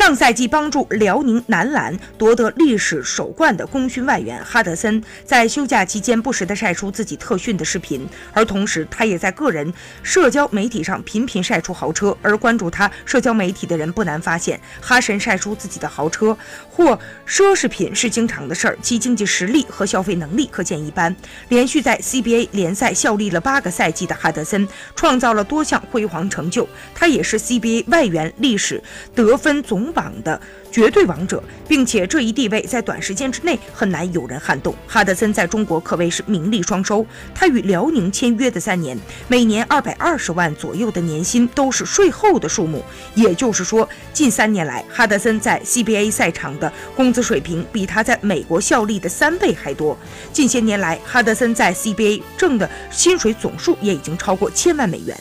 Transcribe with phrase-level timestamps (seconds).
[0.00, 9.70] 上赛季帮助辽宁男篮夺得历史首冠的功勋外援哈德森，在休假期间不时地晒出自己特训的视频，而同时他也在个人
[10.02, 12.16] 社交媒体上频频晒出豪车。
[12.22, 16.34] 而关注他社交媒体的人不难发现，哈神晒出自己的豪车
[16.70, 16.98] 或
[17.28, 21.14] 奢侈品是经常的事儿，其经济实力和消费能力可见一斑。
[21.50, 28.82] 连续在 CBA 联赛效力了八个赛季的哈德森，创造了多项辉煌成就，他也是 CBA 外援历史
[29.14, 29.89] 得分总。
[29.92, 34.74] 榜的绝对王者，并且这一地位在短时间之内很难有人撼动。
[34.86, 37.04] 哈德森在中国可谓是名利双收，
[37.34, 38.98] 他与辽宁签约的三年，
[39.28, 42.84] 每年二百二十万左右的年薪都是税后的数目。
[43.14, 49.96] 也就是说，近三年来，哈德森在 CBA 赛场的工资水平比他在美国效力的三倍还多。
[50.32, 55.16] 近些年来，哈德森在 CBA 挣的薪水总数也已经超过千万美元。